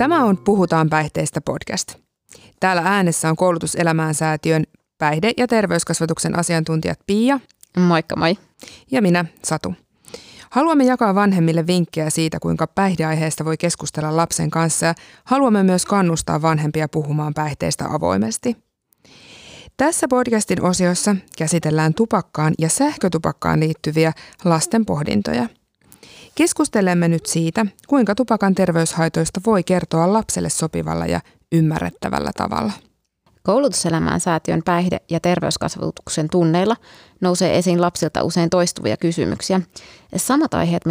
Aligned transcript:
Tämä 0.00 0.24
on 0.24 0.38
Puhutaan 0.38 0.90
päihteistä 0.90 1.40
podcast. 1.40 1.94
Täällä 2.60 2.82
äänessä 2.84 3.28
on 3.28 3.36
koulutuselämään 3.36 4.14
säätiön 4.14 4.64
päihde- 4.98 5.32
ja 5.36 5.48
terveyskasvatuksen 5.48 6.38
asiantuntijat 6.38 6.98
Pia. 7.06 7.40
Moikka 7.78 8.16
moi. 8.16 8.38
Ja 8.90 9.02
minä, 9.02 9.24
Satu. 9.44 9.74
Haluamme 10.50 10.84
jakaa 10.84 11.14
vanhemmille 11.14 11.66
vinkkejä 11.66 12.10
siitä, 12.10 12.40
kuinka 12.40 12.66
päihdeaiheesta 12.66 13.44
voi 13.44 13.56
keskustella 13.56 14.16
lapsen 14.16 14.50
kanssa 14.50 14.86
ja 14.86 14.94
haluamme 15.24 15.62
myös 15.62 15.86
kannustaa 15.86 16.42
vanhempia 16.42 16.88
puhumaan 16.88 17.34
päihteistä 17.34 17.84
avoimesti. 17.90 18.56
Tässä 19.76 20.08
podcastin 20.08 20.62
osiossa 20.62 21.16
käsitellään 21.38 21.94
tupakkaan 21.94 22.54
ja 22.58 22.68
sähkötupakkaan 22.68 23.60
liittyviä 23.60 24.12
lasten 24.44 24.86
pohdintoja– 24.86 25.48
Keskustelemme 26.34 27.08
nyt 27.08 27.26
siitä, 27.26 27.66
kuinka 27.86 28.14
tupakan 28.14 28.54
terveyshaitoista 28.54 29.40
voi 29.46 29.62
kertoa 29.62 30.12
lapselle 30.12 30.50
sopivalla 30.50 31.06
ja 31.06 31.20
ymmärrettävällä 31.52 32.30
tavalla. 32.36 32.72
Koulutuselämään 33.42 34.20
säätiön 34.20 34.62
päihde- 34.64 35.00
ja 35.10 35.20
terveyskasvatuksen 35.20 36.28
tunneilla 36.30 36.76
nousee 37.20 37.58
esiin 37.58 37.80
lapsilta 37.80 38.22
usein 38.22 38.50
toistuvia 38.50 38.96
kysymyksiä. 38.96 39.60
Samat 40.16 40.54
aiheet 40.54 40.82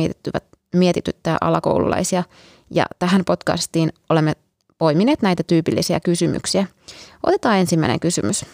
mietityttää 0.76 1.38
alakoululaisia 1.42 2.24
ja 2.72 2.86
tähän 3.00 3.26
podcastiin 3.26 3.94
olemme 4.10 4.34
poimineet 4.78 5.22
näitä 5.22 5.44
tyypillisiä 5.44 6.00
kysymyksiä. 6.00 6.68
Otetaan 7.24 7.58
ensimmäinen 7.58 8.00
kysymys. 8.00 8.46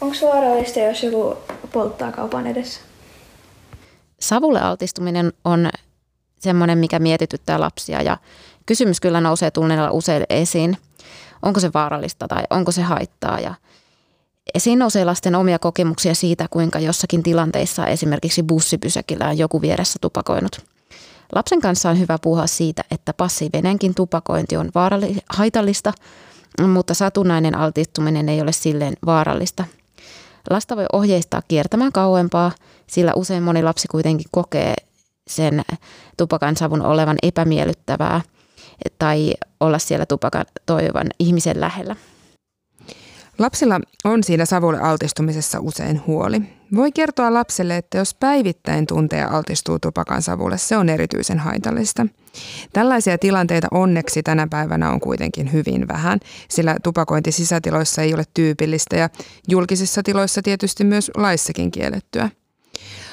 Onko 0.00 0.16
vaarallista, 0.22 0.80
jos 0.80 1.02
joku 1.02 1.36
polttaa 1.72 2.12
kaupan 2.12 2.46
edessä? 2.46 2.80
Savulle 4.22 4.60
altistuminen 4.60 5.32
on 5.44 5.70
semmoinen, 6.38 6.78
mikä 6.78 6.98
mietityttää 6.98 7.60
lapsia 7.60 8.02
ja 8.02 8.18
kysymys 8.66 9.00
kyllä 9.00 9.20
nousee 9.20 9.50
tunneilla 9.50 9.90
usein 9.90 10.24
esiin. 10.30 10.76
Onko 11.42 11.60
se 11.60 11.70
vaarallista 11.74 12.28
tai 12.28 12.42
onko 12.50 12.72
se 12.72 12.82
haittaa 12.82 13.40
ja 13.40 13.54
Esiin 14.54 14.78
nousee 14.78 15.04
lasten 15.04 15.34
omia 15.34 15.58
kokemuksia 15.58 16.14
siitä, 16.14 16.46
kuinka 16.50 16.78
jossakin 16.78 17.22
tilanteissa 17.22 17.86
esimerkiksi 17.86 18.42
bussipysäkillä 18.42 19.28
on 19.28 19.38
joku 19.38 19.60
vieressä 19.60 19.98
tupakoinut. 20.00 20.58
Lapsen 21.34 21.60
kanssa 21.60 21.90
on 21.90 21.98
hyvä 21.98 22.18
puhua 22.22 22.46
siitä, 22.46 22.84
että 22.90 23.14
passiivinenkin 23.14 23.94
tupakointi 23.94 24.56
on 24.56 24.70
vaaralli- 24.74 25.20
haitallista, 25.30 25.92
mutta 26.66 26.94
satunnainen 26.94 27.54
altistuminen 27.58 28.28
ei 28.28 28.40
ole 28.40 28.52
silleen 28.52 28.94
vaarallista– 29.06 29.64
Lasta 30.50 30.76
voi 30.76 30.86
ohjeistaa 30.92 31.42
kiertämään 31.48 31.92
kauempaa, 31.92 32.52
sillä 32.86 33.12
usein 33.14 33.42
moni 33.42 33.62
lapsi 33.62 33.88
kuitenkin 33.88 34.26
kokee 34.30 34.74
sen 35.26 35.62
tupakan 36.16 36.56
savun 36.56 36.82
olevan 36.82 37.16
epämiellyttävää 37.22 38.20
tai 38.98 39.34
olla 39.60 39.78
siellä 39.78 40.06
tupakan 40.06 40.44
toivovan 40.66 41.06
ihmisen 41.18 41.60
lähellä. 41.60 41.96
Lapsilla 43.38 43.80
on 44.04 44.24
siinä 44.24 44.44
savulle 44.44 44.80
altistumisessa 44.80 45.60
usein 45.60 46.06
huoli. 46.06 46.42
Voi 46.74 46.92
kertoa 46.92 47.34
lapselle, 47.34 47.76
että 47.76 47.98
jos 47.98 48.14
päivittäin 48.14 48.86
tuntee 48.86 49.24
altistuu 49.24 49.78
tupakan 49.78 50.22
savulle, 50.22 50.58
se 50.58 50.76
on 50.76 50.88
erityisen 50.88 51.38
haitallista. 51.38 52.06
Tällaisia 52.72 53.18
tilanteita 53.18 53.68
onneksi 53.70 54.22
tänä 54.22 54.46
päivänä 54.50 54.90
on 54.90 55.00
kuitenkin 55.00 55.52
hyvin 55.52 55.88
vähän, 55.88 56.20
sillä 56.48 56.76
tupakointi 56.82 57.32
sisätiloissa 57.32 58.02
ei 58.02 58.14
ole 58.14 58.24
tyypillistä 58.34 58.96
ja 58.96 59.10
julkisissa 59.48 60.02
tiloissa 60.02 60.42
tietysti 60.42 60.84
myös 60.84 61.10
laissakin 61.16 61.70
kiellettyä. 61.70 62.30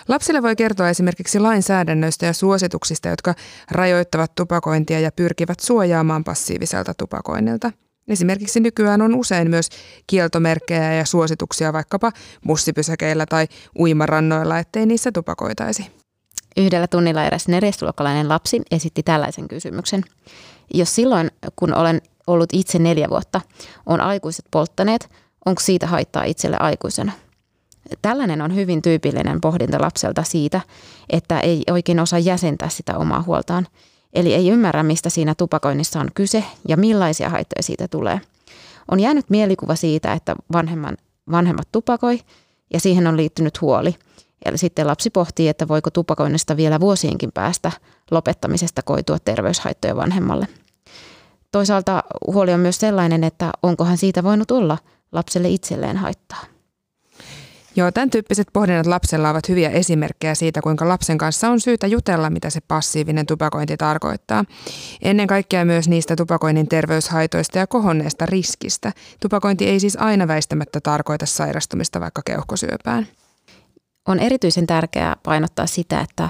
Lapsille 0.08 0.42
voi 0.42 0.56
kertoa 0.56 0.90
esimerkiksi 0.90 1.40
lainsäädännöistä 1.40 2.26
ja 2.26 2.34
suosituksista, 2.34 3.08
jotka 3.08 3.34
rajoittavat 3.72 4.36
tupakointia 4.36 5.00
ja 5.00 5.12
pyrkivät 5.12 5.60
suojaamaan 5.60 6.24
passiiviselta 6.24 6.94
tupakoinnilta– 6.94 7.72
Esimerkiksi 8.10 8.60
nykyään 8.60 9.02
on 9.02 9.16
usein 9.16 9.50
myös 9.50 9.70
kieltomerkkejä 10.08 10.94
ja 10.94 11.06
suosituksia 11.06 11.74
vaikkapa 11.74 12.12
bussipysäkeillä 12.48 13.26
tai 13.26 13.48
uimarannoilla, 13.80 14.60
ettei 14.60 14.86
niissä 14.86 15.12
tupakoitaisi. 15.12 15.86
Yhdellä 16.58 16.88
tunnilla 16.88 17.24
eräs 17.24 17.48
neljäsluokkalainen 17.48 18.30
lapsi 18.30 18.62
esitti 18.72 19.04
tällaisen 19.04 19.48
kysymyksen. 19.48 20.04
Jos 20.74 20.96
silloin, 20.96 21.32
kun 21.56 21.74
olen 21.74 22.02
ollut 22.28 22.50
itse 22.54 22.80
neljä 22.80 23.10
vuotta, 23.10 23.42
on 23.86 24.02
aikuiset 24.02 24.46
polttaneet, 24.52 25.10
onko 25.46 25.62
siitä 25.62 25.88
haittaa 25.88 26.24
itselle 26.24 26.58
aikuisena? 26.60 27.12
Tällainen 28.02 28.42
on 28.42 28.56
hyvin 28.56 28.82
tyypillinen 28.82 29.42
pohdinta 29.42 29.82
lapselta 29.82 30.24
siitä, 30.24 30.62
että 31.10 31.40
ei 31.40 31.64
oikein 31.72 32.00
osaa 32.00 32.20
jäsentää 32.20 32.70
sitä 32.70 32.98
omaa 32.98 33.22
huoltaan– 33.22 33.68
Eli 34.14 34.34
ei 34.34 34.50
ymmärrä, 34.50 34.84
mistä 34.84 35.10
siinä 35.10 35.36
tupakoinnissa 35.36 36.00
on 36.00 36.10
kyse 36.14 36.44
ja 36.68 36.78
millaisia 36.78 37.30
haittoja 37.30 37.64
siitä 37.64 37.88
tulee. 37.88 38.22
On 38.92 39.00
jäänyt 39.00 39.30
mielikuva 39.30 39.76
siitä, 39.76 40.14
että 40.14 40.36
vanhemman, 40.54 40.98
vanhemmat 41.32 41.68
tupakoi 41.72 42.20
ja 42.74 42.80
siihen 42.80 43.08
on 43.08 43.18
liittynyt 43.18 43.62
huoli. 43.62 43.96
Ja 44.46 44.58
sitten 44.58 44.88
lapsi 44.88 45.10
pohtii, 45.10 45.48
että 45.48 45.68
voiko 45.68 45.90
tupakoinnista 45.90 46.58
vielä 46.58 46.80
vuosienkin 46.80 47.32
päästä 47.34 47.72
lopettamisesta 48.12 48.82
koitua 48.82 49.20
terveyshaittoja 49.20 49.96
vanhemmalle. 49.96 50.48
Toisaalta 51.52 52.04
huoli 52.28 52.54
on 52.54 52.60
myös 52.60 52.80
sellainen, 52.80 53.24
että 53.24 53.52
onkohan 53.64 53.98
siitä 53.98 54.24
voinut 54.24 54.52
olla 54.52 54.78
lapselle 55.12 55.50
itselleen 55.50 55.98
haittaa. 55.98 56.44
Joo, 57.76 57.92
tämän 57.92 58.10
tyyppiset 58.10 58.48
pohdinnat 58.54 58.86
lapsella 58.86 59.30
ovat 59.30 59.50
hyviä 59.50 59.70
esimerkkejä 59.70 60.36
siitä, 60.36 60.62
kuinka 60.62 60.88
lapsen 60.88 61.18
kanssa 61.18 61.50
on 61.50 61.60
syytä 61.60 61.88
jutella, 61.88 62.30
mitä 62.30 62.50
se 62.50 62.60
passiivinen 62.68 63.26
tupakointi 63.26 63.78
tarkoittaa. 63.78 64.46
Ennen 65.02 65.28
kaikkea 65.28 65.66
myös 65.66 65.90
niistä 65.90 66.16
tupakoinnin 66.16 66.68
terveyshaitoista 66.68 67.58
ja 67.58 67.68
kohonneesta 67.68 68.26
riskistä. 68.26 68.92
Tupakointi 69.22 69.68
ei 69.68 69.80
siis 69.80 69.98
aina 70.00 70.28
väistämättä 70.28 70.82
tarkoita 70.82 71.26
sairastumista 71.26 72.00
vaikka 72.00 72.22
keuhkosyöpään. 72.26 73.08
On 74.08 74.20
erityisen 74.20 74.68
tärkeää 74.68 75.16
painottaa 75.24 75.68
sitä, 75.68 76.02
että 76.02 76.30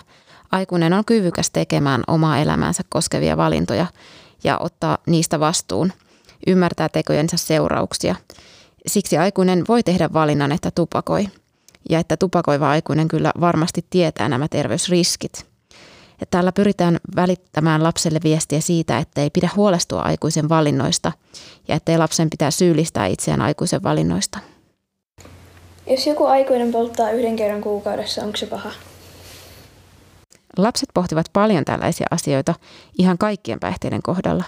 aikuinen 0.51 0.93
on 0.93 1.05
kyvykäs 1.05 1.51
tekemään 1.51 2.03
omaa 2.07 2.37
elämäänsä 2.37 2.83
koskevia 2.89 3.37
valintoja 3.37 3.87
ja 4.43 4.57
ottaa 4.57 4.97
niistä 5.07 5.39
vastuun, 5.39 5.93
ymmärtää 6.47 6.89
tekojensa 6.89 7.37
seurauksia– 7.37 8.15
Siksi 8.87 9.17
aikuinen 9.17 9.63
voi 9.67 9.83
tehdä 9.83 10.09
valinnan, 10.13 10.51
että 10.51 10.71
tupakoi. 10.75 11.27
Ja 11.89 11.99
että 11.99 12.17
tupakoiva 12.17 12.69
aikuinen 12.69 13.07
kyllä 13.07 13.31
varmasti 13.41 13.85
tietää 13.89 14.29
nämä 14.29 14.47
terveysriskit. 14.47 15.45
Ja 16.19 16.25
tällä 16.31 16.51
pyritään 16.51 16.97
välittämään 17.15 17.83
lapselle 17.83 18.19
viestiä 18.23 18.61
siitä, 18.61 18.97
että 18.97 19.21
ei 19.21 19.29
pidä 19.29 19.49
huolestua 19.55 20.01
aikuisen 20.01 20.49
valinnoista 20.49 21.11
ja 21.67 21.75
ettei 21.75 21.97
lapsen 21.97 22.29
pitää 22.29 22.51
syyllistää 22.51 23.05
itseään 23.05 23.41
aikuisen 23.41 23.83
valinnoista. 23.83 24.39
Jos 25.87 26.07
joku 26.07 26.25
aikuinen 26.25 26.71
polttaa 26.71 27.11
yhden 27.11 27.35
kerran 27.35 27.61
kuukaudessa, 27.61 28.21
onko 28.23 28.37
se 28.37 28.45
paha? 28.45 28.71
Lapset 30.57 30.89
pohtivat 30.93 31.25
paljon 31.33 31.65
tällaisia 31.65 32.07
asioita 32.11 32.55
ihan 32.97 33.17
kaikkien 33.17 33.59
päihteiden 33.59 34.01
kohdalla, 34.01 34.43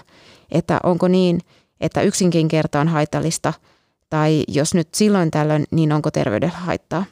että 0.50 0.80
onko 0.82 1.08
niin, 1.08 1.40
että 1.80 2.02
yksinkin 2.02 2.48
kerta 2.48 2.80
on 2.80 2.88
haitallista– 2.88 3.52
tai 4.12 4.44
jos 4.48 4.74
nyt 4.74 4.94
silloin 4.94 5.30
tällöin, 5.30 5.64
niin 5.70 5.92
onko 5.92 6.10
terveydellä 6.10 6.58
haittaa? 6.58 7.04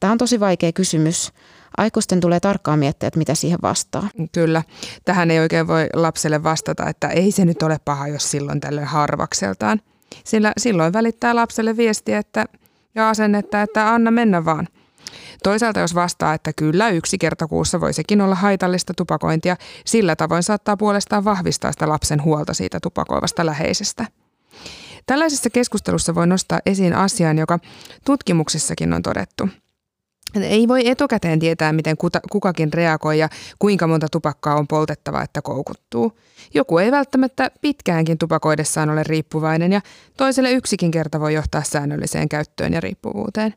Tämä 0.00 0.12
on 0.12 0.18
tosi 0.18 0.40
vaikea 0.40 0.72
kysymys. 0.72 1.32
Aikuisten 1.76 2.20
tulee 2.20 2.40
tarkkaan 2.40 2.78
miettiä, 2.78 3.06
että 3.06 3.18
mitä 3.18 3.34
siihen 3.34 3.58
vastaa. 3.62 4.08
Kyllä. 4.32 4.62
Tähän 5.04 5.30
ei 5.30 5.40
oikein 5.40 5.66
voi 5.66 5.86
lapselle 5.94 6.42
vastata, 6.42 6.88
että 6.88 7.08
ei 7.08 7.30
se 7.32 7.44
nyt 7.44 7.62
ole 7.62 7.78
paha, 7.84 8.08
jos 8.08 8.30
silloin 8.30 8.60
tällöin 8.60 8.86
harvakseltaan. 8.86 9.80
Sillä 10.24 10.52
silloin 10.58 10.92
välittää 10.92 11.34
lapselle 11.34 11.76
viestiä 11.76 12.18
että, 12.18 12.46
ja 12.94 13.08
asennetta, 13.08 13.62
että 13.62 13.94
anna 13.94 14.10
mennä 14.10 14.44
vaan. 14.44 14.68
Toisaalta 15.42 15.80
jos 15.80 15.94
vastaa, 15.94 16.34
että 16.34 16.52
kyllä 16.52 16.88
yksi 16.88 17.18
kerta 17.18 17.46
kuussa 17.46 17.80
voi 17.80 17.92
sekin 17.92 18.20
olla 18.20 18.34
haitallista 18.34 18.94
tupakointia, 18.96 19.56
sillä 19.84 20.16
tavoin 20.16 20.42
saattaa 20.42 20.76
puolestaan 20.76 21.24
vahvistaa 21.24 21.72
sitä 21.72 21.88
lapsen 21.88 22.22
huolta 22.22 22.54
siitä 22.54 22.80
tupakoivasta 22.80 23.46
läheisestä. 23.46 24.06
Tällaisessa 25.06 25.50
keskustelussa 25.50 26.14
voi 26.14 26.26
nostaa 26.26 26.60
esiin 26.66 26.94
asian, 26.94 27.38
joka 27.38 27.58
tutkimuksissakin 28.04 28.92
on 28.92 29.02
todettu. 29.02 29.48
Ei 30.40 30.68
voi 30.68 30.88
etukäteen 30.88 31.38
tietää, 31.38 31.72
miten 31.72 31.96
kukakin 32.30 32.72
reagoi 32.72 33.18
ja 33.18 33.28
kuinka 33.58 33.86
monta 33.86 34.06
tupakkaa 34.08 34.56
on 34.56 34.66
poltettava, 34.66 35.22
että 35.22 35.42
koukuttuu. 35.42 36.12
Joku 36.54 36.78
ei 36.78 36.90
välttämättä 36.90 37.50
pitkäänkin 37.60 38.18
tupakoidessaan 38.18 38.90
ole 38.90 39.02
riippuvainen 39.02 39.72
ja 39.72 39.80
toiselle 40.16 40.52
yksikin 40.52 40.90
kerta 40.90 41.20
voi 41.20 41.34
johtaa 41.34 41.62
säännölliseen 41.62 42.28
käyttöön 42.28 42.72
ja 42.72 42.80
riippuvuuteen. 42.80 43.54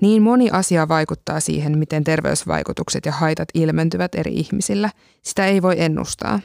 Niin 0.00 0.22
moni 0.22 0.50
asia 0.50 0.88
vaikuttaa 0.88 1.40
siihen, 1.40 1.78
miten 1.78 2.04
terveysvaikutukset 2.04 3.06
ja 3.06 3.12
haitat 3.12 3.48
ilmentyvät 3.54 4.14
eri 4.14 4.32
ihmisillä. 4.34 4.90
Sitä 5.22 5.46
ei 5.46 5.62
voi 5.62 5.74
ennustaa. 5.78 6.40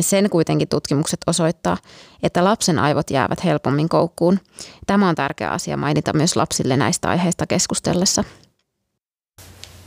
Sen 0.00 0.30
kuitenkin 0.30 0.68
tutkimukset 0.68 1.20
osoittaa, 1.26 1.76
että 2.22 2.44
lapsen 2.44 2.78
aivot 2.78 3.10
jäävät 3.10 3.44
helpommin 3.44 3.88
koukkuun. 3.88 4.38
Tämä 4.86 5.08
on 5.08 5.14
tärkeä 5.14 5.50
asia 5.50 5.76
mainita 5.76 6.12
myös 6.12 6.36
lapsille 6.36 6.76
näistä 6.76 7.08
aiheista 7.08 7.46
keskustellessa. 7.46 8.24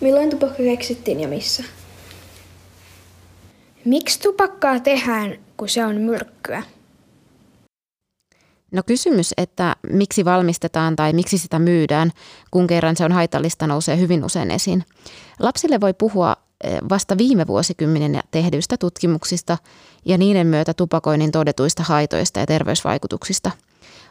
Milloin 0.02 0.30
tupakka 0.30 0.64
keksittiin 0.64 1.20
ja 1.20 1.28
missä? 1.28 1.64
Miksi 3.86 4.20
tupakkaa 4.20 4.80
tehdään, 4.80 5.38
kun 5.58 5.70
se 5.70 5.86
on 5.86 5.96
myrkkyä? 5.96 6.64
No 8.72 8.84
kysymys, 8.86 9.34
että 9.38 9.76
miksi 9.92 10.26
valmistetaan 10.26 10.96
tai 10.96 11.14
miksi 11.14 11.38
sitä 11.38 11.60
myydään, 11.60 12.12
kun 12.52 12.68
kerran 12.68 12.96
se 12.96 13.06
on 13.06 13.12
haitallista, 13.12 13.68
nousee 13.68 13.98
hyvin 13.98 14.26
usein 14.26 14.52
esiin. 14.52 14.84
Lapsille 15.40 15.82
voi 15.82 15.94
puhua 15.94 16.36
vasta 16.90 17.18
viime 17.18 17.48
vuosikymmenen 17.48 18.20
tehdyistä 18.32 18.78
tutkimuksista 18.78 19.58
ja 20.06 20.18
niiden 20.18 20.48
myötä 20.48 20.74
tupakoinnin 20.74 21.32
todetuista 21.32 21.84
haitoista 21.84 22.40
ja 22.40 22.46
terveysvaikutuksista. 22.46 23.52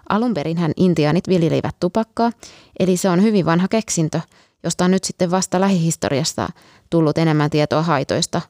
Alun 0.09 0.35
hän 0.57 0.73
intiaanit 0.77 1.29
viljelivät 1.29 1.77
tupakkaa, 1.81 2.33
eli 2.79 2.97
se 2.97 3.09
on 3.09 3.23
hyvin 3.23 3.47
vanha 3.47 3.69
keksintö, 3.69 4.21
josta 4.65 4.85
on 4.85 4.91
nyt 4.91 5.05
sitten 5.05 5.31
vasta 5.31 5.61
lähihistoriasta 5.61 6.49
tullut 6.91 7.19
enemmän 7.19 7.51
tietoa 7.51 7.83
haitoista, 7.83 8.41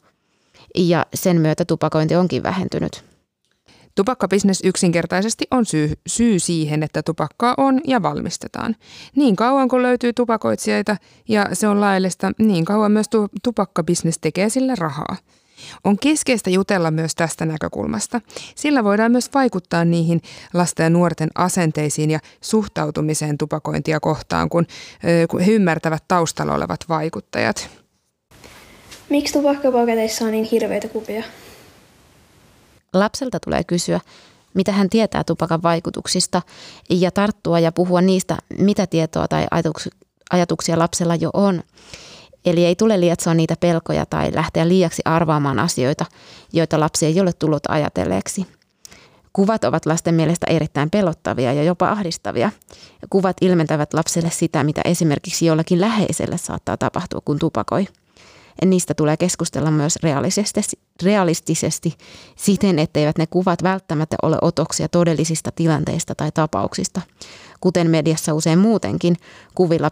ja 0.76 1.06
sen 1.14 1.40
myötä 1.40 1.64
tupakointi 1.64 2.16
onkin 2.16 2.43
vähentynyt. 2.43 3.12
Tupakkabisnes 3.94 4.61
yksinkertaisesti 4.65 5.44
on 5.50 5.67
syy, 5.67 5.93
syy 6.06 6.39
siihen, 6.39 6.83
että 6.83 7.03
tupakkaa 7.03 7.55
on 7.56 7.81
ja 7.85 8.03
valmistetaan. 8.03 8.77
Niin 9.17 9.37
kauan 9.37 9.69
kun 9.69 9.83
löytyy 9.83 10.12
tupakoitsijoita 10.12 10.97
ja 11.29 11.47
se 11.53 11.69
on 11.69 11.81
laillista, 11.81 12.33
niin 12.39 12.65
kauan 12.65 12.93
myös 12.93 13.09
tu- 13.09 13.29
tupakkabisnes 13.43 14.19
tekee 14.21 14.49
sillä 14.49 14.75
rahaa. 14.79 15.17
On 15.85 15.99
keskeistä 15.99 16.50
jutella 16.50 16.91
myös 16.91 17.15
tästä 17.15 17.47
näkökulmasta. 17.47 18.21
Sillä 18.55 18.85
voidaan 18.85 19.12
myös 19.12 19.31
vaikuttaa 19.35 19.85
niihin 19.85 20.21
lasten 20.55 20.85
ja 20.85 20.91
nuorten 20.91 21.29
asenteisiin 21.35 22.11
ja 22.11 22.19
suhtautumiseen 22.41 23.39
tupakointia 23.39 24.00
kohtaan, 24.00 24.49
kun, 24.49 24.67
kun 25.31 25.41
he 25.41 25.53
ymmärtävät 25.53 26.05
taustalla 26.09 26.55
olevat 26.55 26.81
vaikuttajat. 26.89 27.69
Miksi 29.11 29.33
tupakkapaketeissa 29.33 30.25
on 30.25 30.31
niin 30.31 30.44
hirveitä 30.44 30.89
kuvia? 30.89 31.23
Lapselta 32.93 33.41
tulee 33.41 33.65
kysyä, 33.65 34.00
mitä 34.55 34.73
hän 34.73 34.91
tietää 34.91 35.25
tupakan 35.25 35.62
vaikutuksista 35.62 36.43
ja 36.91 37.11
tarttua 37.11 37.59
ja 37.59 37.73
puhua 37.73 38.00
niistä, 38.00 38.37
mitä 38.59 38.87
tietoa 38.87 39.29
tai 39.29 39.47
ajatuksia 40.31 40.79
lapsella 40.79 41.15
jo 41.15 41.31
on. 41.33 41.62
Eli 42.44 42.65
ei 42.65 42.77
tule 42.77 43.00
lietsoa 43.00 43.35
niitä 43.35 43.56
pelkoja 43.61 44.06
tai 44.06 44.31
lähteä 44.35 44.69
liiaksi 44.69 45.03
arvaamaan 45.05 45.59
asioita, 45.59 46.05
joita 46.53 46.81
lapsi 46.81 47.06
ei 47.06 47.21
ole 47.21 47.33
tullut 47.33 47.62
ajatelleeksi. 47.69 48.47
Kuvat 49.33 49.65
ovat 49.65 49.87
lasten 49.87 50.15
mielestä 50.15 50.47
erittäin 50.50 50.91
pelottavia 50.91 51.53
ja 51.53 51.62
jopa 51.62 51.89
ahdistavia. 51.89 52.50
Kuvat 53.11 53.37
ilmentävät 53.41 53.94
lapselle 53.94 54.31
sitä, 54.31 54.65
mitä 54.65 54.81
esimerkiksi 54.85 55.47
jollakin 55.47 55.81
läheiselle 55.81 56.39
saattaa 56.39 56.77
tapahtua, 56.77 57.21
kun 57.25 57.39
tupakoi– 57.39 57.87
niistä 58.66 58.94
tulee 58.94 59.16
keskustella 59.16 59.70
myös 59.70 59.96
realistisesti, 60.02 60.60
realistisesti 61.02 61.94
siten, 62.37 62.78
etteivät 62.78 63.19
ne 63.19 63.26
kuvat 63.26 63.62
välttämättä 63.62 64.16
ole 64.22 64.38
otoksia 64.43 64.88
todellisista 64.88 65.50
tilanteista 65.52 66.14
tai 66.14 66.31
tapauksista. 66.34 67.00
Kuten 67.60 67.90
mediassa 67.90 68.34
usein 68.34 68.58
muutenkin, 68.58 69.16
kuvilla 69.54 69.90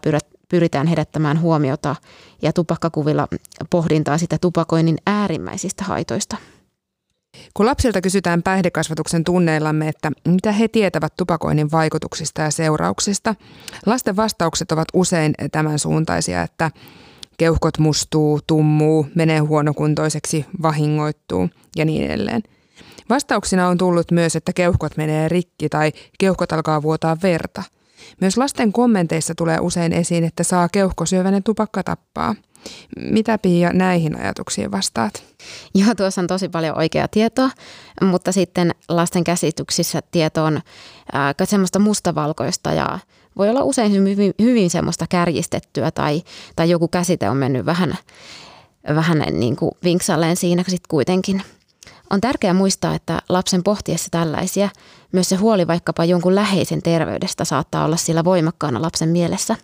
pyritään 0.49 0.87
herättämään 0.87 1.41
huomiota 1.41 1.95
ja 2.41 2.53
tupakkakuvilla 2.53 3.27
pohdintaa 3.69 4.17
sitä 4.17 4.37
tupakoinnin 4.41 4.97
äärimmäisistä 5.07 5.83
haitoista. 5.83 6.37
Kun 7.53 7.65
lapsilta 7.65 8.01
kysytään 8.01 8.43
päihdekasvatuksen 8.43 9.23
tunneillamme, 9.23 9.87
että 9.87 10.11
mitä 10.27 10.51
he 10.51 10.67
tietävät 10.67 11.13
tupakoinnin 11.17 11.71
vaikutuksista 11.71 12.41
ja 12.41 12.51
seurauksista, 12.51 13.35
lasten 13.85 14.15
vastaukset 14.15 14.71
ovat 14.71 14.87
usein 14.93 15.33
tämän 15.51 15.79
suuntaisia, 15.79 16.41
että 16.41 16.71
keuhkot 17.37 17.77
mustuu, 17.77 18.39
tummuu, 18.47 19.07
menee 19.15 19.39
huonokuntoiseksi, 19.39 20.45
vahingoittuu 20.61 21.49
ja 21.75 21.85
niin 21.85 22.03
edelleen. 22.03 22.43
Vastauksina 23.09 23.67
on 23.67 23.77
tullut 23.77 24.11
myös, 24.11 24.35
että 24.35 24.53
keuhkot 24.53 24.97
menee 24.97 25.29
rikki 25.29 25.69
tai 25.69 25.91
keuhkot 26.19 26.51
alkaa 26.51 26.81
vuotaa 26.81 27.17
verta. 27.23 27.63
Myös 28.21 28.37
lasten 28.37 28.71
kommenteissa 28.71 29.35
tulee 29.35 29.59
usein 29.59 29.93
esiin, 29.93 30.23
että 30.23 30.43
saa 30.43 30.69
keuhkosyövänen 30.69 31.43
tupakka 31.43 31.83
tappaa. 31.83 32.35
Mitä 32.99 33.37
Pia 33.37 33.73
näihin 33.73 34.19
ajatuksiin 34.19 34.71
vastaat? 34.71 35.23
Joo, 35.73 35.95
tuossa 35.95 36.21
on 36.21 36.27
tosi 36.27 36.49
paljon 36.49 36.77
oikeaa 36.77 37.07
tietoa, 37.07 37.49
mutta 38.01 38.31
sitten 38.31 38.71
lasten 38.89 39.23
käsityksissä 39.23 40.01
tieto 40.11 40.43
on 40.43 40.55
äh, 41.15 41.35
semmoista 41.43 41.79
mustavalkoista 41.79 42.73
ja 42.73 42.99
voi 43.37 43.49
olla 43.49 43.63
usein 43.63 43.91
hyvin, 43.91 44.33
hyvin 44.41 44.69
semmoista 44.69 45.05
kärjistettyä 45.09 45.91
tai, 45.91 46.23
tai 46.55 46.69
joku 46.69 46.87
käsite 46.87 47.29
on 47.29 47.37
mennyt 47.37 47.65
vähän, 47.65 47.97
vähän 48.95 49.23
niin 49.31 49.55
kuin 49.55 49.71
vinksalleen 49.83 50.35
siinä 50.35 50.63
sitten 50.67 50.89
kuitenkin. 50.89 51.41
On 52.09 52.21
tärkeää 52.21 52.53
muistaa, 52.53 52.95
että 52.95 53.21
lapsen 53.29 53.63
pohtiessa 53.63 54.07
tällaisia 54.11 54.69
myös 55.11 55.29
se 55.29 55.35
huoli 55.35 55.67
vaikkapa 55.67 56.05
jonkun 56.05 56.35
läheisen 56.35 56.81
terveydestä 56.81 57.45
saattaa 57.45 57.85
olla 57.85 57.97
sillä 57.97 58.23
voimakkaana 58.23 58.81
lapsen 58.81 59.09
mielessä. 59.09 59.55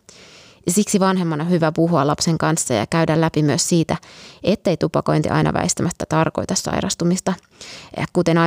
Siksi 0.68 1.00
vanhemmana 1.00 1.44
on 1.44 1.50
hyvä 1.50 1.72
puhua 1.72 2.08
lapsen 2.08 2.38
kanssa 2.38 2.74
ja 2.74 2.86
käydä 2.86 3.22
läpi 3.22 3.44
myös 3.44 3.70
siitä, 3.70 3.98
ettei 4.44 4.78
tupakointi 4.78 5.30
aina 5.30 5.54
väistämättä 5.54 6.06
tarkoita 6.10 6.56
sairastumista. 6.56 7.34
Ja 7.98 8.06
kuten 8.14 8.38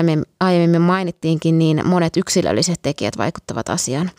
aiemmin 0.40 0.82
mainittiinkin, 0.82 1.58
niin 1.58 1.88
monet 1.88 2.16
yksilölliset 2.16 2.82
tekijät 2.82 3.18
vaikuttavat 3.18 3.68
asiaan. 3.68 4.10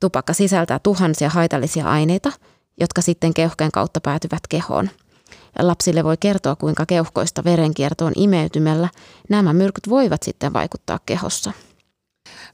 Tupakka 0.00 0.32
sisältää 0.32 0.78
tuhansia 0.78 1.28
haitallisia 1.28 1.86
aineita, 1.86 2.32
jotka 2.80 3.02
sitten 3.02 3.34
keuhkeen 3.34 3.72
kautta 3.72 4.00
päätyvät 4.00 4.46
kehoon. 4.48 4.90
Lapsille 5.58 6.04
voi 6.04 6.16
kertoa, 6.20 6.56
kuinka 6.56 6.86
keuhkoista 6.86 7.44
verenkiertoon 7.44 8.12
imeytymällä 8.16 8.88
nämä 9.30 9.52
myrkyt 9.52 9.88
voivat 9.88 10.22
sitten 10.22 10.52
vaikuttaa 10.52 10.98
kehossa. 11.06 11.52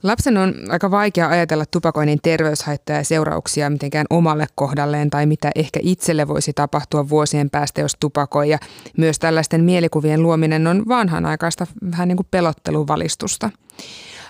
Lapsen 0.03 0.37
on 0.37 0.55
aika 0.69 0.91
vaikea 0.91 1.29
ajatella 1.29 1.65
tupakoinnin 1.67 2.19
terveyshaittoja 2.23 2.99
ja 2.99 3.05
seurauksia 3.05 3.71
mitenkään 3.71 4.07
omalle 4.11 4.47
kohdalleen 4.55 5.11
tai 5.11 5.27
mitä 5.27 5.51
ehkä 5.55 5.81
itselle 5.83 6.29
voisi 6.29 6.53
tapahtua 6.53 7.09
vuosien 7.09 7.51
päästä, 7.51 7.81
jos 7.81 7.97
tupakoi. 8.01 8.49
Ja 8.49 8.59
myös 8.97 9.19
tällaisten 9.19 9.65
mielikuvien 9.65 10.23
luominen 10.23 10.67
on 10.67 10.83
vanhanaikaista 10.89 11.67
vähän 11.91 12.09
niin 12.09 12.17
kuin 12.17 12.27
pelotteluvalistusta. 12.31 13.51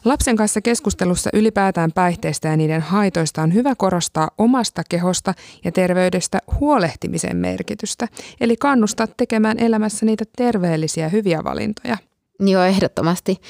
Lapsen 0.05 0.37
kanssa 0.37 0.61
keskustelussa 0.61 1.31
ylipäätään 1.33 1.93
päihteistä 1.93 2.49
ja 2.49 2.57
niiden 2.57 2.81
haitoista 2.81 3.43
on 3.43 3.55
hyvä 3.55 3.75
korostaa 3.75 4.31
omasta 4.39 4.83
kehosta 4.89 5.35
ja 5.65 5.73
terveydestä 5.73 6.39
huolehtimisen 6.61 7.37
merkitystä, 7.37 8.09
eli 8.41 8.57
kannustaa 8.57 9.07
tekemään 9.07 9.59
elämässä 9.59 10.07
niitä 10.07 10.25
terveellisiä 10.37 11.09
hyviä 11.09 11.45
valintoja. 11.45 12.10
Joo, 12.41 12.65
ehdottomasti. 12.65 13.41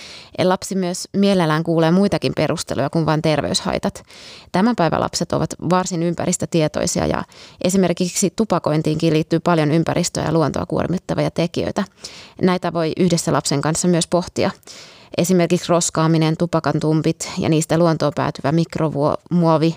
Lapsi 0.45 0.75
myös 0.75 1.09
mielellään 1.17 1.63
kuulee 1.65 1.91
muitakin 1.91 2.33
perusteluja 2.37 2.91
kuin 2.91 3.07
vain 3.07 3.23
terveyshaitat. 3.23 4.03
Tämän 4.53 4.77
päivän 4.77 5.01
lapset 5.01 5.33
ovat 5.33 5.55
varsin 5.71 6.03
ympäristötietoisia 6.03 7.07
ja 7.07 7.23
esimerkiksi 7.65 8.33
tupakointiinkin 8.37 9.13
liittyy 9.13 9.41
paljon 9.41 9.71
ympäristöä 9.71 10.25
ja 10.25 10.33
luontoa 10.33 10.67
kuormittavia 10.67 11.31
tekijöitä. 11.31 11.85
Näitä 12.43 12.73
voi 12.73 12.93
yhdessä 12.97 13.33
lapsen 13.33 13.61
kanssa 13.61 13.89
myös 13.89 14.07
pohtia. 14.07 14.51
Esimerkiksi 15.19 15.69
roskaaminen, 15.69 16.37
tupakan 16.37 16.81
tumpit 16.81 17.31
ja 17.39 17.49
niistä 17.49 17.79
luontoon 17.79 18.13
päätyvä 18.17 18.53
mikromuovi, 18.53 19.77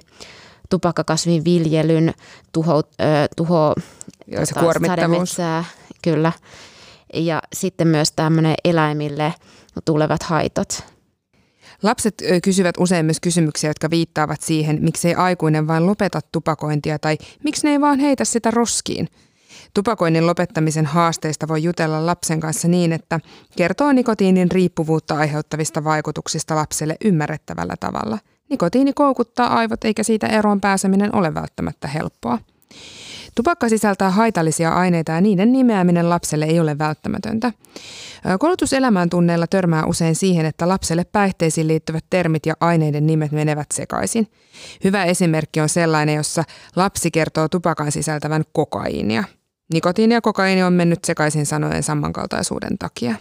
tupakkakasvin 0.69 1.45
viljelyn 1.45 2.13
tuho, 2.51 2.77
äh, 2.77 3.29
tuho 3.37 3.75
ja 4.27 4.45
se 4.45 4.53
kuormittavuus. 4.59 5.37
kyllä. 6.01 6.31
Ja 7.13 7.41
sitten 7.53 7.87
myös 7.87 8.11
tämmöinen 8.11 8.55
eläimille 8.63 9.33
tulevat 9.85 10.23
haitot. 10.23 10.83
Lapset 11.83 12.23
kysyvät 12.43 12.75
usein 12.79 13.05
myös 13.05 13.19
kysymyksiä, 13.19 13.69
jotka 13.69 13.89
viittaavat 13.89 14.41
siihen, 14.41 14.77
miksei 14.81 15.15
aikuinen 15.15 15.67
vain 15.67 15.85
lopeta 15.85 16.19
tupakointia 16.31 16.99
tai 16.99 17.17
miksi 17.43 17.67
ne 17.67 17.71
ei 17.71 17.81
vaan 17.81 17.99
heitä 17.99 18.25
sitä 18.25 18.51
roskiin– 18.51 19.07
Tupakoinnin 19.73 20.27
lopettamisen 20.27 20.85
haasteista 20.85 21.47
voi 21.47 21.63
jutella 21.63 22.05
lapsen 22.05 22.39
kanssa 22.39 22.67
niin, 22.67 22.93
että 22.93 23.19
kertoo 23.57 23.91
nikotiinin 23.91 24.51
riippuvuutta 24.51 25.15
aiheuttavista 25.15 25.83
vaikutuksista 25.83 26.55
lapselle 26.55 26.95
ymmärrettävällä 27.05 27.75
tavalla. 27.79 28.19
Nikotiini 28.49 28.93
koukuttaa 28.93 29.57
aivot 29.57 29.83
eikä 29.83 30.03
siitä 30.03 30.27
eroon 30.27 30.61
pääseminen 30.61 31.15
ole 31.15 31.33
välttämättä 31.33 31.87
helppoa. 31.87 32.39
Tupakka 33.35 33.69
sisältää 33.69 34.09
haitallisia 34.09 34.69
aineita 34.69 35.11
ja 35.11 35.21
niiden 35.21 35.51
nimeäminen 35.51 36.09
lapselle 36.09 36.45
ei 36.45 36.59
ole 36.59 36.77
välttämätöntä. 36.77 37.51
Koulutuselämään 38.39 39.09
tunneilla 39.09 39.47
törmää 39.47 39.85
usein 39.85 40.15
siihen, 40.15 40.45
että 40.45 40.67
lapselle 40.67 41.03
päihteisiin 41.11 41.67
liittyvät 41.67 42.05
termit 42.09 42.45
ja 42.45 42.53
aineiden 42.59 43.07
nimet 43.07 43.31
menevät 43.31 43.67
sekaisin. 43.73 44.27
Hyvä 44.83 45.05
esimerkki 45.05 45.61
on 45.61 45.69
sellainen, 45.69 46.15
jossa 46.15 46.43
lapsi 46.75 47.11
kertoo 47.11 47.49
tupakan 47.49 47.91
sisältävän 47.91 48.43
kokaiinia– 48.53 49.23
Nikotiini 49.73 50.13
ja 50.13 50.21
kokaiini 50.21 50.63
on 50.63 50.73
mennyt 50.73 51.03
sekaisin 51.03 51.45
sanojen 51.45 51.83
samankaltaisuuden 51.83 52.77
takia. 52.77 53.15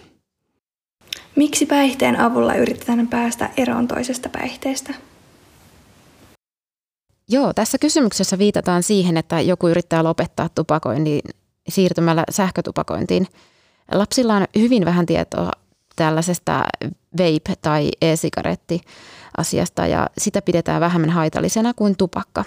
Miksi 1.37 1.67
päihteen 1.67 2.21
avulla 2.21 2.55
yritetään 2.55 3.09
päästä 3.09 3.51
eroon 3.57 3.89
toisesta 3.89 4.29
päihteestä? 4.29 4.95
Joo, 7.33 7.53
tässä 7.53 7.79
kysymyksessä 7.79 8.39
viitataan 8.39 8.83
siihen, 8.83 9.17
että 9.17 9.41
joku 9.41 9.69
yrittää 9.69 10.05
lopettaa 10.05 10.49
tupakoinnin 10.49 11.21
siirtymällä 11.69 12.25
sähkötupakointiin. 12.31 13.27
Lapsilla 13.93 14.35
on 14.35 14.47
hyvin 14.59 14.85
vähän 14.85 15.07
tietoa 15.07 15.51
tällaisesta 15.97 16.65
vape- 17.19 17.57
tai 17.63 17.91
e-sigaretti-asiasta 18.01 19.87
ja 19.87 20.07
sitä 20.19 20.43
pidetään 20.43 20.81
vähemmän 20.81 21.11
haitallisena 21.11 21.75
kuin 21.75 21.97
tupakka. 21.97 22.45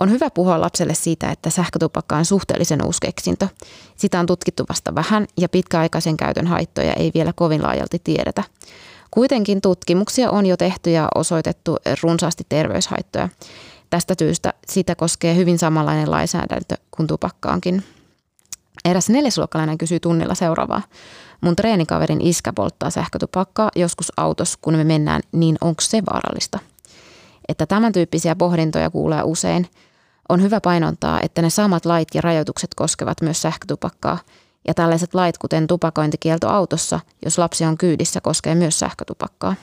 On 0.00 0.10
hyvä 0.10 0.30
puhua 0.30 0.60
lapselle 0.60 0.94
siitä, 0.94 1.30
että 1.30 1.50
sähkötupakka 1.50 2.16
on 2.16 2.24
suhteellisen 2.24 2.86
uusi 2.86 2.98
keksintö. 3.02 3.48
Sitä 3.96 4.20
on 4.20 4.26
tutkittu 4.26 4.64
vasta 4.68 4.94
vähän 4.94 5.26
ja 5.36 5.48
pitkäaikaisen 5.48 6.16
käytön 6.16 6.46
haittoja 6.46 6.92
ei 6.92 7.10
vielä 7.14 7.32
kovin 7.32 7.62
laajalti 7.62 8.00
tiedetä. 8.04 8.44
Kuitenkin 9.10 9.60
tutkimuksia 9.60 10.30
on 10.30 10.46
jo 10.46 10.56
tehty 10.56 10.90
ja 10.90 11.08
osoitettu 11.14 11.76
runsaasti 12.02 12.44
terveyshaittoja. 12.48 13.28
Tästä 13.90 14.16
tyystä 14.16 14.54
sitä 14.66 14.94
koskee 14.94 15.36
hyvin 15.36 15.58
samanlainen 15.58 16.10
lainsäädäntö 16.10 16.76
kuin 16.90 17.06
tupakkaankin. 17.06 17.84
Eräs 18.84 19.08
neljäsluokkalainen 19.08 19.78
kysyy 19.78 20.00
tunnilla 20.00 20.34
seuraavaa. 20.34 20.82
Mun 21.40 21.56
treenikaverin 21.56 22.20
iskä 22.20 22.52
polttaa 22.52 22.90
sähkötupakkaa 22.90 23.70
joskus 23.76 24.12
autossa, 24.16 24.58
kun 24.62 24.74
me 24.74 24.84
mennään, 24.84 25.22
niin 25.32 25.58
onko 25.60 25.80
se 25.80 26.02
vaarallista? 26.12 26.58
Että 27.48 27.66
tämän 27.66 27.92
tyyppisiä 27.92 28.36
pohdintoja 28.36 28.90
kuulee 28.90 29.22
usein. 29.22 29.66
On 30.28 30.42
hyvä 30.42 30.60
painottaa, 30.60 31.20
että 31.22 31.42
ne 31.42 31.50
samat 31.50 31.86
lait 31.86 32.08
ja 32.14 32.20
rajoitukset 32.20 32.70
koskevat 32.74 33.20
myös 33.20 33.42
sähkötupakkaa, 33.42 34.18
ja 34.68 34.74
tällaiset 34.74 35.14
lait, 35.14 35.38
kuten 35.38 35.66
tupakointikielto 35.66 36.48
autossa, 36.48 37.00
jos 37.24 37.38
lapsi 37.38 37.64
on 37.64 37.78
kyydissä, 37.78 38.20
koskee 38.20 38.54
myös 38.54 38.78
sähkötupakkaa. 38.78 39.54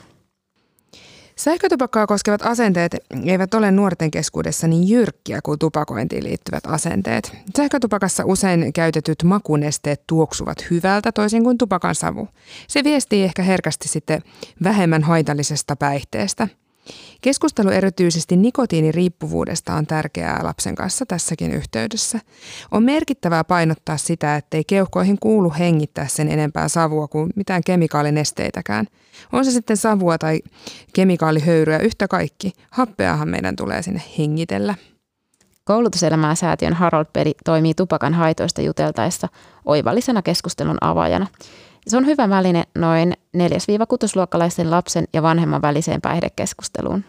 Sähkötupakkaa 1.38 2.06
koskevat 2.06 2.46
asenteet 2.46 2.96
eivät 3.24 3.54
ole 3.54 3.70
nuorten 3.70 4.10
keskuudessa 4.10 4.66
niin 4.66 4.88
jyrkkiä 4.88 5.40
kuin 5.42 5.58
tupakointiin 5.58 6.24
liittyvät 6.24 6.66
asenteet. 6.66 7.36
Sähkötupakassa 7.56 8.24
usein 8.26 8.72
käytetyt 8.72 9.22
makunesteet 9.22 10.02
tuoksuvat 10.06 10.70
hyvältä 10.70 11.12
toisin 11.12 11.44
kuin 11.44 11.58
tupakan 11.58 11.94
savu. 11.94 12.28
Se 12.68 12.84
viestii 12.84 13.24
ehkä 13.24 13.42
herkästi 13.42 13.88
sitten 13.88 14.22
vähemmän 14.62 15.02
haitallisesta 15.02 15.76
päihteestä– 15.76 16.48
Keskustelu 17.20 17.70
erityisesti 17.70 18.36
nikotiiniriippuvuudesta 18.36 19.74
on 19.74 19.86
tärkeää 19.86 20.40
lapsen 20.42 20.74
kanssa 20.74 21.06
tässäkin 21.06 21.52
yhteydessä. 21.52 22.18
On 22.70 22.82
merkittävää 22.82 23.44
painottaa 23.44 23.96
sitä, 23.96 24.36
ettei 24.36 24.64
keuhkoihin 24.64 25.18
kuulu 25.20 25.52
hengittää 25.58 26.06
sen 26.08 26.28
enempää 26.28 26.68
savua 26.68 27.08
kuin 27.08 27.30
mitään 27.36 27.62
kemikaalinesteitäkään. 27.66 28.86
On 29.32 29.44
se 29.44 29.50
sitten 29.50 29.76
savua 29.76 30.18
tai 30.18 30.40
kemikaalihöyryä 30.94 31.78
yhtä 31.78 32.08
kaikki, 32.08 32.52
happeahan 32.70 33.28
meidän 33.28 33.56
tulee 33.56 33.82
sinne 33.82 34.02
hengitellä. 34.18 34.74
Koulutuselämää 35.64 36.34
säätiön 36.34 36.72
Harold 36.72 37.06
Peri 37.12 37.32
toimii 37.44 37.74
tupakan 37.74 38.14
haitoista 38.14 38.62
juteltaessa 38.62 39.28
oivallisena 39.64 40.22
keskustelun 40.22 40.78
avaajana. 40.80 41.26
Se 41.86 41.96
on 41.96 42.06
hyvä 42.06 42.28
väline 42.28 42.64
noin 42.78 43.12
4-6-luokkalaisten 43.36 44.70
lapsen 44.70 45.04
ja 45.12 45.22
vanhemman 45.22 45.62
väliseen 45.62 46.00
päihdekeskusteluun. 46.00 47.04